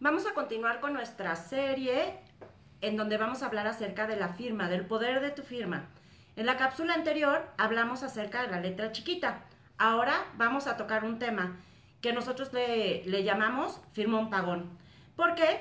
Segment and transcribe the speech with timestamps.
[0.00, 2.20] Vamos a continuar con nuestra serie
[2.80, 5.88] en donde vamos a hablar acerca de la firma, del poder de tu firma.
[6.36, 9.44] En la cápsula anterior hablamos acerca de la letra chiquita.
[9.78, 11.56] Ahora vamos a tocar un tema
[12.00, 14.70] que nosotros le, le llamamos firma un pagón.
[15.16, 15.60] ¿Por qué?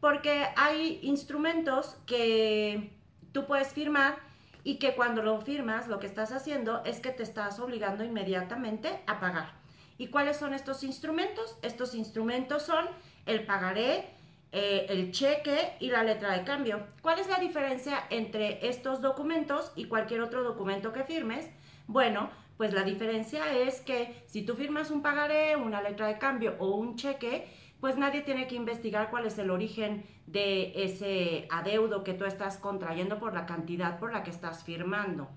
[0.00, 2.90] Porque hay instrumentos que
[3.32, 4.16] tú puedes firmar
[4.64, 9.02] y que cuando lo firmas lo que estás haciendo es que te estás obligando inmediatamente
[9.06, 9.63] a pagar.
[9.96, 11.56] ¿Y cuáles son estos instrumentos?
[11.62, 12.86] Estos instrumentos son
[13.26, 14.08] el pagaré,
[14.52, 16.86] eh, el cheque y la letra de cambio.
[17.02, 21.48] ¿Cuál es la diferencia entre estos documentos y cualquier otro documento que firmes?
[21.86, 26.56] Bueno, pues la diferencia es que si tú firmas un pagaré, una letra de cambio
[26.58, 27.48] o un cheque,
[27.80, 32.56] pues nadie tiene que investigar cuál es el origen de ese adeudo que tú estás
[32.56, 35.28] contrayendo por la cantidad por la que estás firmando.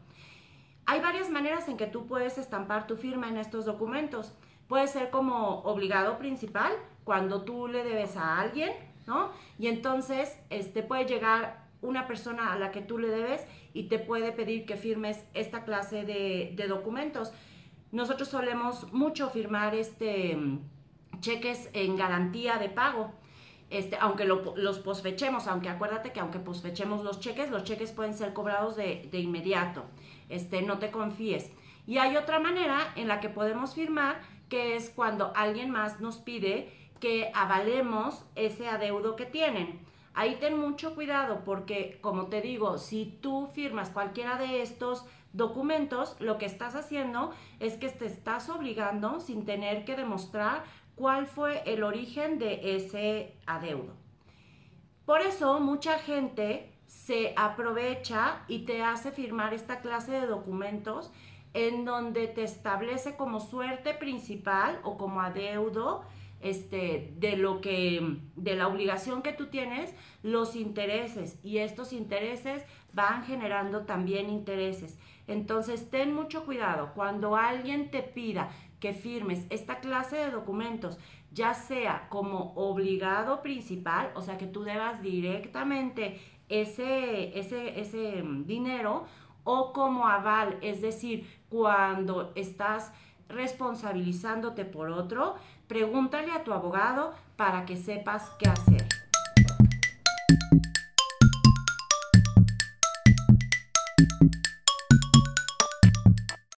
[0.85, 4.33] Hay varias maneras en que tú puedes estampar tu firma en estos documentos.
[4.67, 8.71] Puede ser como obligado principal, cuando tú le debes a alguien,
[9.05, 9.31] ¿no?
[9.57, 13.99] Y entonces este, puede llegar una persona a la que tú le debes y te
[13.99, 17.31] puede pedir que firmes esta clase de, documentos.
[17.91, 20.37] Nosotros solemos mucho firmar este,
[21.19, 23.13] cheques en garantía de pago.
[23.69, 28.33] Este, aunque los posfechemos, aunque acuérdate que aunque posfechemos los cheques, los cheques pueden ser
[28.33, 29.85] cobrados de, de, inmediato.
[30.29, 31.51] Este, no te confíes.
[31.85, 36.17] Y hay otra manera en la que podemos firmar, que es cuando alguien más nos
[36.17, 39.79] pide que avalemos ese adeudo que tienen.
[40.13, 46.15] Ahí ten mucho cuidado porque, como te digo, si tú firmas cualquiera de estos documentos,
[46.19, 50.63] lo que estás haciendo es que te estás obligando sin tener que demostrar
[50.95, 53.93] cuál fue el origen de ese adeudo.
[55.05, 61.11] Por eso mucha gente se aprovecha y te hace firmar esta clase de documentos
[61.57, 66.03] en donde te establece como suerte principal o como adeudo
[66.39, 71.39] este, de lo que, de la obligación que tú tienes, los intereses.
[71.43, 74.99] Y estos intereses van generando también intereses.
[75.25, 76.91] Entonces, ten mucho cuidado.
[76.93, 80.99] Cuando alguien te pida que firmes esta clase de documentos,
[81.31, 89.05] ya sea como obligado principal, o sea, que tú debas directamente ese, ese, ese dinero,
[89.49, 92.91] o como aval, es decir, cuando estás
[93.29, 95.35] responsabilizándote por otro,
[95.69, 98.85] pregúntale a tu abogado para que sepas qué hacer.